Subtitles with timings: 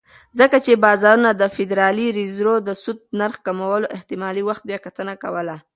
[0.39, 5.55] ځکه چې بازارونه د فدرالي ریزرو د سود نرخ کمولو احتمالي وخت بیاکتنه کوله.